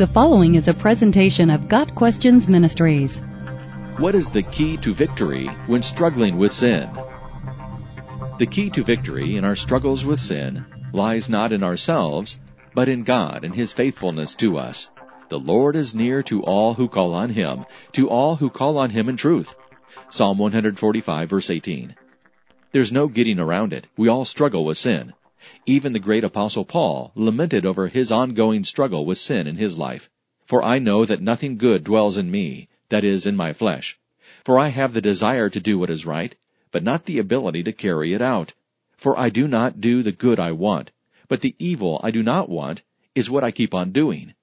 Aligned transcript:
The 0.00 0.06
following 0.06 0.54
is 0.54 0.66
a 0.66 0.72
presentation 0.72 1.50
of 1.50 1.68
Got 1.68 1.94
Questions 1.94 2.48
Ministries. 2.48 3.18
What 3.98 4.14
is 4.14 4.30
the 4.30 4.44
key 4.44 4.78
to 4.78 4.94
victory 4.94 5.48
when 5.66 5.82
struggling 5.82 6.38
with 6.38 6.54
sin? 6.54 6.88
The 8.38 8.46
key 8.46 8.70
to 8.70 8.82
victory 8.82 9.36
in 9.36 9.44
our 9.44 9.54
struggles 9.54 10.06
with 10.06 10.18
sin 10.18 10.64
lies 10.94 11.28
not 11.28 11.52
in 11.52 11.62
ourselves, 11.62 12.40
but 12.74 12.88
in 12.88 13.02
God 13.02 13.44
and 13.44 13.54
His 13.54 13.74
faithfulness 13.74 14.34
to 14.36 14.56
us. 14.56 14.90
The 15.28 15.38
Lord 15.38 15.76
is 15.76 15.94
near 15.94 16.22
to 16.22 16.42
all 16.44 16.72
who 16.72 16.88
call 16.88 17.12
on 17.12 17.28
Him, 17.28 17.66
to 17.92 18.08
all 18.08 18.36
who 18.36 18.48
call 18.48 18.78
on 18.78 18.88
Him 18.88 19.06
in 19.06 19.18
truth. 19.18 19.54
Psalm 20.08 20.38
145 20.38 21.28
verse 21.28 21.50
18. 21.50 21.94
There's 22.72 22.90
no 22.90 23.06
getting 23.06 23.38
around 23.38 23.74
it. 23.74 23.86
We 23.98 24.08
all 24.08 24.24
struggle 24.24 24.64
with 24.64 24.78
sin. 24.78 25.12
Even 25.66 25.92
the 25.92 25.98
great 25.98 26.24
apostle 26.24 26.64
Paul 26.64 27.12
lamented 27.14 27.66
over 27.66 27.88
his 27.88 28.10
ongoing 28.10 28.64
struggle 28.64 29.04
with 29.04 29.18
sin 29.18 29.46
in 29.46 29.56
his 29.56 29.76
life. 29.76 30.08
For 30.46 30.64
I 30.64 30.78
know 30.78 31.04
that 31.04 31.20
nothing 31.20 31.58
good 31.58 31.84
dwells 31.84 32.16
in 32.16 32.30
me, 32.30 32.68
that 32.88 33.04
is, 33.04 33.26
in 33.26 33.36
my 33.36 33.52
flesh. 33.52 33.98
For 34.42 34.58
I 34.58 34.68
have 34.68 34.94
the 34.94 35.00
desire 35.00 35.50
to 35.50 35.60
do 35.60 35.78
what 35.78 35.90
is 35.90 36.06
right, 36.06 36.34
but 36.72 36.82
not 36.82 37.04
the 37.04 37.18
ability 37.18 37.62
to 37.64 37.72
carry 37.72 38.14
it 38.14 38.22
out. 38.22 38.54
For 38.96 39.18
I 39.18 39.28
do 39.28 39.46
not 39.46 39.80
do 39.80 40.02
the 40.02 40.12
good 40.12 40.40
I 40.40 40.52
want, 40.52 40.92
but 41.28 41.42
the 41.42 41.54
evil 41.58 42.00
I 42.02 42.10
do 42.10 42.22
not 42.22 42.48
want 42.48 42.82
is 43.14 43.28
what 43.28 43.44
I 43.44 43.50
keep 43.50 43.74
on 43.74 43.92
doing. 43.92 44.34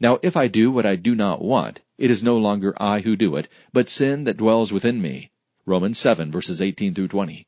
Now 0.00 0.18
if 0.22 0.36
I 0.36 0.48
do 0.48 0.70
what 0.70 0.86
I 0.86 0.96
do 0.96 1.14
not 1.14 1.42
want, 1.42 1.82
it 1.98 2.10
is 2.10 2.22
no 2.22 2.38
longer 2.38 2.74
I 2.80 3.00
who 3.00 3.14
do 3.14 3.36
it, 3.36 3.46
but 3.72 3.88
sin 3.88 4.24
that 4.24 4.36
dwells 4.36 4.72
within 4.72 5.02
me. 5.02 5.30
Romans 5.66 5.98
7 5.98 6.32
verses 6.32 6.62
18 6.62 6.94
through 6.94 7.08
20. 7.08 7.46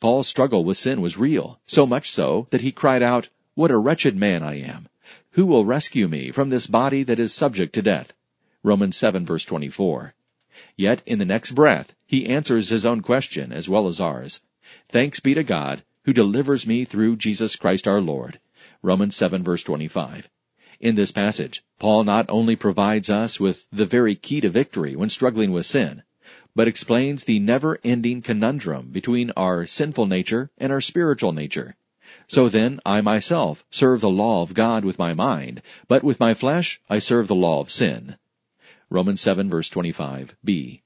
Paul's 0.00 0.28
struggle 0.28 0.64
with 0.64 0.76
sin 0.76 1.00
was 1.00 1.16
real, 1.16 1.60
so 1.66 1.86
much 1.86 2.10
so 2.10 2.46
that 2.50 2.60
he 2.60 2.72
cried 2.72 3.02
out, 3.02 3.28
What 3.54 3.70
a 3.70 3.78
wretched 3.78 4.16
man 4.16 4.42
I 4.42 4.60
am! 4.60 4.88
Who 5.32 5.46
will 5.46 5.64
rescue 5.64 6.08
me 6.08 6.30
from 6.30 6.50
this 6.50 6.66
body 6.66 7.02
that 7.02 7.18
is 7.18 7.32
subject 7.32 7.74
to 7.74 7.82
death? 7.82 8.12
Romans 8.62 8.96
7 8.96 9.26
verse 9.26 9.44
24. 9.44 10.14
Yet 10.76 11.02
in 11.06 11.18
the 11.18 11.24
next 11.24 11.52
breath, 11.52 11.94
he 12.06 12.26
answers 12.26 12.68
his 12.68 12.86
own 12.86 13.00
question 13.00 13.52
as 13.52 13.68
well 13.68 13.88
as 13.88 14.00
ours. 14.00 14.40
Thanks 14.88 15.20
be 15.20 15.34
to 15.34 15.42
God, 15.42 15.82
who 16.04 16.12
delivers 16.12 16.66
me 16.66 16.84
through 16.84 17.16
Jesus 17.16 17.56
Christ 17.56 17.88
our 17.88 18.00
Lord. 18.00 18.40
Romans 18.82 19.16
7 19.16 19.42
verse 19.42 19.62
25. 19.62 20.28
In 20.80 20.94
this 20.94 21.12
passage, 21.12 21.64
Paul 21.78 22.04
not 22.04 22.26
only 22.28 22.56
provides 22.56 23.10
us 23.10 23.40
with 23.40 23.66
the 23.70 23.86
very 23.86 24.14
key 24.14 24.40
to 24.40 24.48
victory 24.48 24.94
when 24.96 25.10
struggling 25.10 25.52
with 25.52 25.66
sin, 25.66 26.02
but 26.54 26.68
explains 26.68 27.24
the 27.24 27.38
never-ending 27.38 28.22
conundrum 28.22 28.90
between 28.90 29.30
our 29.36 29.66
sinful 29.66 30.06
nature 30.06 30.50
and 30.58 30.70
our 30.70 30.80
spiritual 30.80 31.32
nature. 31.32 31.76
So 32.26 32.48
then, 32.48 32.80
I 32.86 33.00
myself 33.00 33.64
serve 33.70 34.00
the 34.00 34.08
law 34.08 34.42
of 34.42 34.54
God 34.54 34.84
with 34.84 34.98
my 34.98 35.14
mind, 35.14 35.62
but 35.88 36.04
with 36.04 36.20
my 36.20 36.34
flesh 36.34 36.80
I 36.88 36.98
serve 36.98 37.28
the 37.28 37.34
law 37.34 37.60
of 37.60 37.70
sin. 37.70 38.16
Romans 38.90 39.20
7 39.20 39.50
verse 39.50 39.68
25, 39.68 40.36
b. 40.44 40.82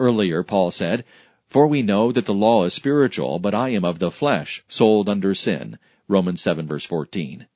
Earlier, 0.00 0.42
Paul 0.42 0.70
said, 0.70 1.04
For 1.48 1.66
we 1.66 1.82
know 1.82 2.12
that 2.12 2.26
the 2.26 2.34
law 2.34 2.64
is 2.64 2.74
spiritual, 2.74 3.38
but 3.38 3.54
I 3.54 3.70
am 3.70 3.84
of 3.84 3.98
the 3.98 4.10
flesh, 4.10 4.64
sold 4.68 5.08
under 5.08 5.34
sin. 5.34 5.78
Romans 6.08 6.40
7 6.40 6.66
verse 6.66 6.84
14. 6.84 7.46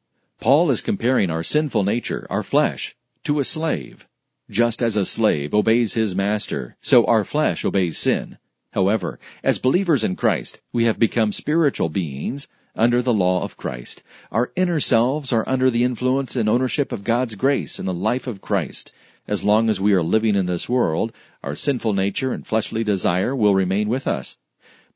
Paul 0.41 0.71
is 0.71 0.81
comparing 0.81 1.31
our 1.31 1.43
sinful 1.43 1.85
nature, 1.85 2.27
our 2.29 2.43
flesh, 2.43 2.97
to 3.25 3.41
a 3.41 3.45
slave. 3.45 4.09
Just 4.51 4.83
as 4.83 4.97
a 4.97 5.07
slave 5.07 5.55
obeys 5.55 5.95
his 5.95 6.17
master, 6.17 6.77
so 6.81 7.05
our 7.05 7.23
flesh 7.23 7.65
obeys 7.65 7.99
sin. 7.99 8.37
However, 8.73 9.21
as 9.45 9.61
believers 9.61 10.03
in 10.03 10.17
Christ, 10.17 10.59
we 10.73 10.87
have 10.87 10.99
become 10.99 11.31
spiritual 11.31 11.89
beings 11.89 12.49
under 12.75 13.01
the 13.01 13.15
law 13.15 13.45
of 13.45 13.57
Christ. 13.57 14.03
Our 14.33 14.51
inner 14.57 14.81
selves 14.81 15.33
are 15.33 15.49
under 15.49 15.71
the 15.71 15.85
influence 15.85 16.35
and 16.35 16.49
ownership 16.49 16.91
of 16.91 17.05
God's 17.05 17.37
grace 17.37 17.79
in 17.79 17.87
the 17.87 17.95
life 17.95 18.27
of 18.27 18.41
Christ. 18.41 18.93
As 19.29 19.45
long 19.45 19.69
as 19.69 19.81
we 19.81 19.93
are 19.93 20.03
living 20.03 20.35
in 20.35 20.47
this 20.47 20.69
world, 20.69 21.13
our 21.45 21.55
sinful 21.55 21.93
nature 21.93 22.33
and 22.33 22.45
fleshly 22.45 22.83
desire 22.83 23.37
will 23.37 23.55
remain 23.55 23.89
with 23.89 24.09
us. 24.09 24.37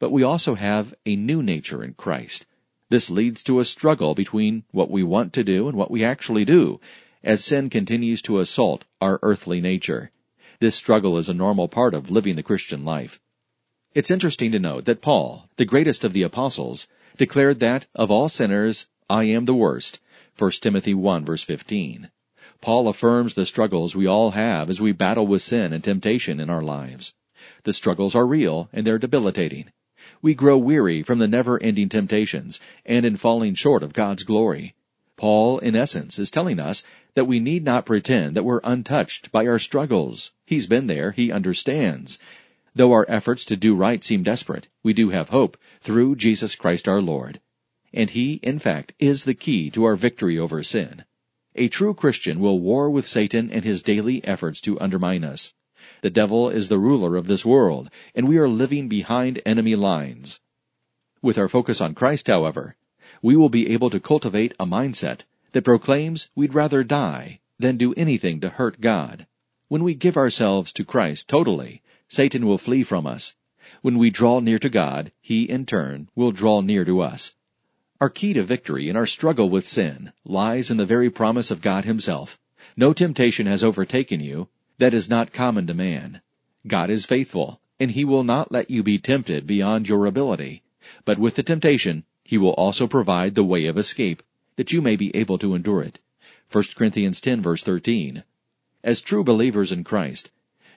But 0.00 0.10
we 0.10 0.25
also 0.25 0.56
have 0.56 0.94
a 1.06 1.14
new 1.14 1.44
nature 1.44 1.84
in 1.84 1.94
Christ. 1.94 2.44
This 2.91 3.09
leads 3.09 3.44
to 3.44 3.60
a 3.60 3.64
struggle 3.64 4.16
between 4.16 4.64
what 4.72 4.91
we 4.91 5.04
want 5.04 5.32
to 5.34 5.44
do 5.44 5.69
and 5.69 5.78
what 5.78 5.93
we 5.93 6.03
actually 6.03 6.44
do, 6.44 6.81
as 7.24 7.42
sin 7.42 7.70
continues 7.70 8.20
to 8.20 8.38
assault 8.38 8.84
our 9.00 9.18
earthly 9.22 9.60
nature. 9.60 10.10
This 10.60 10.76
struggle 10.76 11.16
is 11.16 11.28
a 11.28 11.34
normal 11.34 11.68
part 11.68 11.94
of 11.94 12.10
living 12.10 12.36
the 12.36 12.42
Christian 12.42 12.84
life. 12.84 13.18
It's 13.94 14.10
interesting 14.10 14.52
to 14.52 14.58
note 14.58 14.84
that 14.84 15.00
Paul, 15.00 15.48
the 15.56 15.64
greatest 15.64 16.04
of 16.04 16.12
the 16.12 16.22
apostles, 16.22 16.86
declared 17.16 17.60
that, 17.60 17.86
of 17.94 18.10
all 18.10 18.28
sinners, 18.28 18.86
I 19.08 19.24
am 19.24 19.46
the 19.46 19.54
worst. 19.54 20.00
1 20.38 20.50
Timothy 20.60 20.92
1 20.92 21.24
verse 21.24 21.42
15. 21.42 22.10
Paul 22.60 22.88
affirms 22.88 23.34
the 23.34 23.46
struggles 23.46 23.94
we 23.94 24.06
all 24.06 24.32
have 24.32 24.68
as 24.68 24.80
we 24.80 24.92
battle 24.92 25.26
with 25.26 25.42
sin 25.42 25.72
and 25.72 25.82
temptation 25.82 26.40
in 26.40 26.50
our 26.50 26.62
lives. 26.62 27.14
The 27.62 27.72
struggles 27.72 28.14
are 28.14 28.26
real 28.26 28.68
and 28.72 28.86
they're 28.86 28.98
debilitating. 28.98 29.72
We 30.20 30.34
grow 30.34 30.58
weary 30.58 31.02
from 31.02 31.20
the 31.20 31.28
never-ending 31.28 31.88
temptations 31.88 32.60
and 32.84 33.06
in 33.06 33.16
falling 33.16 33.54
short 33.54 33.82
of 33.82 33.94
God's 33.94 34.24
glory. 34.24 34.74
Paul, 35.24 35.58
in 35.60 35.74
essence, 35.74 36.18
is 36.18 36.30
telling 36.30 36.60
us 36.60 36.82
that 37.14 37.24
we 37.24 37.40
need 37.40 37.64
not 37.64 37.86
pretend 37.86 38.36
that 38.36 38.44
we're 38.44 38.60
untouched 38.62 39.32
by 39.32 39.46
our 39.46 39.58
struggles. 39.58 40.32
He's 40.44 40.66
been 40.66 40.86
there, 40.86 41.12
he 41.12 41.32
understands. 41.32 42.18
Though 42.74 42.92
our 42.92 43.06
efforts 43.08 43.46
to 43.46 43.56
do 43.56 43.74
right 43.74 44.04
seem 44.04 44.22
desperate, 44.22 44.68
we 44.82 44.92
do 44.92 45.08
have 45.08 45.30
hope 45.30 45.56
through 45.80 46.16
Jesus 46.16 46.54
Christ 46.54 46.86
our 46.86 47.00
Lord. 47.00 47.40
And 47.90 48.10
he, 48.10 48.34
in 48.42 48.58
fact, 48.58 48.92
is 48.98 49.24
the 49.24 49.32
key 49.32 49.70
to 49.70 49.84
our 49.84 49.96
victory 49.96 50.38
over 50.38 50.62
sin. 50.62 51.06
A 51.54 51.68
true 51.68 51.94
Christian 51.94 52.38
will 52.38 52.60
war 52.60 52.90
with 52.90 53.08
Satan 53.08 53.50
and 53.50 53.64
his 53.64 53.80
daily 53.80 54.22
efforts 54.26 54.60
to 54.60 54.78
undermine 54.78 55.24
us. 55.24 55.54
The 56.02 56.10
devil 56.10 56.50
is 56.50 56.68
the 56.68 56.78
ruler 56.78 57.16
of 57.16 57.28
this 57.28 57.46
world, 57.46 57.88
and 58.14 58.28
we 58.28 58.36
are 58.36 58.46
living 58.46 58.90
behind 58.90 59.40
enemy 59.46 59.74
lines. 59.74 60.40
With 61.22 61.38
our 61.38 61.48
focus 61.48 61.80
on 61.80 61.94
Christ, 61.94 62.26
however, 62.26 62.76
we 63.24 63.34
will 63.34 63.48
be 63.48 63.70
able 63.70 63.88
to 63.88 63.98
cultivate 63.98 64.52
a 64.60 64.66
mindset 64.66 65.20
that 65.52 65.64
proclaims 65.64 66.28
we'd 66.34 66.52
rather 66.52 66.84
die 66.84 67.40
than 67.58 67.78
do 67.78 67.94
anything 67.94 68.38
to 68.38 68.50
hurt 68.50 68.82
God. 68.82 69.26
When 69.68 69.82
we 69.82 69.94
give 69.94 70.18
ourselves 70.18 70.74
to 70.74 70.84
Christ 70.84 71.26
totally, 71.26 71.80
Satan 72.06 72.44
will 72.44 72.58
flee 72.58 72.82
from 72.82 73.06
us. 73.06 73.34
When 73.80 73.96
we 73.96 74.10
draw 74.10 74.40
near 74.40 74.58
to 74.58 74.68
God, 74.68 75.10
He, 75.22 75.44
in 75.44 75.64
turn, 75.64 76.10
will 76.14 76.32
draw 76.32 76.60
near 76.60 76.84
to 76.84 77.00
us. 77.00 77.34
Our 77.98 78.10
key 78.10 78.34
to 78.34 78.42
victory 78.42 78.90
in 78.90 78.96
our 78.96 79.06
struggle 79.06 79.48
with 79.48 79.66
sin 79.66 80.12
lies 80.26 80.70
in 80.70 80.76
the 80.76 80.84
very 80.84 81.08
promise 81.08 81.50
of 81.50 81.62
God 81.62 81.86
Himself. 81.86 82.38
No 82.76 82.92
temptation 82.92 83.46
has 83.46 83.64
overtaken 83.64 84.20
you 84.20 84.48
that 84.76 84.92
is 84.92 85.08
not 85.08 85.32
common 85.32 85.66
to 85.68 85.72
man. 85.72 86.20
God 86.66 86.90
is 86.90 87.06
faithful, 87.06 87.58
and 87.80 87.92
He 87.92 88.04
will 88.04 88.22
not 88.22 88.52
let 88.52 88.70
you 88.70 88.82
be 88.82 88.98
tempted 88.98 89.46
beyond 89.46 89.88
your 89.88 90.04
ability. 90.04 90.62
But 91.06 91.18
with 91.18 91.36
the 91.36 91.42
temptation, 91.42 92.04
he 92.34 92.38
will 92.38 92.54
also 92.54 92.88
provide 92.88 93.36
the 93.36 93.44
way 93.44 93.66
of 93.66 93.78
escape, 93.78 94.20
that 94.56 94.72
you 94.72 94.82
may 94.82 94.96
be 94.96 95.14
able 95.14 95.38
to 95.38 95.54
endure 95.54 95.82
it. 95.82 96.00
1 96.50 96.64
Corinthians 96.74 97.20
10 97.20 97.40
verse 97.40 97.62
13. 97.62 98.24
As 98.82 99.00
true 99.00 99.22
believers 99.22 99.70
in 99.70 99.84
Christ, 99.84 100.30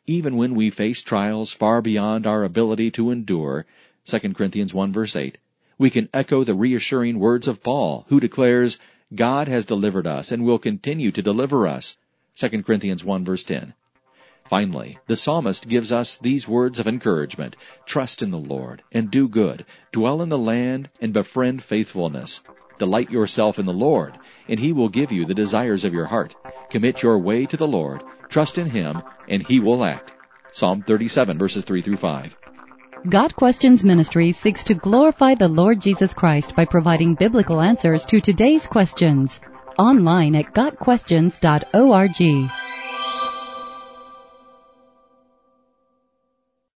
even 0.06 0.38
when 0.38 0.54
we 0.54 0.70
face 0.70 1.02
trials 1.02 1.52
far 1.52 1.82
beyond 1.82 2.28
our 2.28 2.44
ability 2.44 2.92
to 2.92 3.10
endure, 3.10 3.66
2 4.06 4.20
Corinthians 4.36 4.72
1 4.72 4.94
verse 4.94 5.16
8, 5.16 5.40
we 5.80 5.90
can 5.90 6.10
echo 6.14 6.44
the 6.44 6.54
reassuring 6.54 7.18
words 7.18 7.48
of 7.48 7.64
Paul, 7.64 8.06
who 8.10 8.20
declares, 8.20 8.78
God 9.16 9.48
has 9.48 9.66
delivered 9.66 10.06
us 10.06 10.32
and 10.32 10.46
will 10.46 10.60
continue 10.60 11.12
to 11.12 11.24
deliver 11.24 11.66
us. 11.66 11.98
2 12.36 12.62
Corinthians 12.62 13.04
1 13.04 13.26
verse 13.26 13.44
10. 13.44 13.74
Finally, 14.50 14.98
the 15.08 15.18
psalmist 15.18 15.68
gives 15.68 15.92
us 15.92 16.18
these 16.18 16.48
words 16.48 16.80
of 16.80 16.88
encouragement. 16.88 17.56
Trust 17.86 18.22
in 18.22 18.32
the 18.32 18.38
Lord 18.38 18.82
and 18.92 19.12
do 19.12 19.28
good. 19.28 19.66
Dwell 19.92 20.22
in 20.22 20.30
the 20.30 20.38
land 20.38 20.90
and 21.02 21.12
befriend 21.12 21.62
faithfulness. 21.62 22.42
Delight 22.78 23.10
yourself 23.10 23.60
in 23.60 23.66
the 23.66 23.74
Lord, 23.74 24.18
and 24.48 24.60
he 24.60 24.72
will 24.72 24.90
give 24.90 25.12
you 25.12 25.26
the 25.26 25.34
desires 25.34 25.84
of 25.84 25.94
your 25.94 26.06
heart. 26.06 26.36
Commit 26.70 27.02
your 27.02 27.18
way 27.18 27.46
to 27.46 27.58
the 27.58 27.68
Lord. 27.68 28.04
Trust 28.30 28.58
in 28.58 28.70
him, 28.70 29.02
and 29.28 29.42
he 29.42 29.60
will 29.60 29.84
act. 29.84 30.14
Psalm 30.52 30.82
37 30.82 31.38
verses 31.38 31.66
3 31.66 31.82
through 31.82 31.98
5. 31.98 32.38
Got 33.10 33.36
Questions 33.36 33.84
Ministry 33.84 34.32
seeks 34.32 34.64
to 34.66 34.74
glorify 34.74 35.36
the 35.36 35.48
Lord 35.48 35.82
Jesus 35.82 36.14
Christ 36.14 36.56
by 36.56 36.66
providing 36.66 37.16
biblical 37.16 37.62
answers 37.62 38.06
to 38.06 38.20
today's 38.20 38.66
questions. 38.66 39.40
Online 39.78 40.36
at 40.36 40.54
GotQuestions.org. 40.54 42.67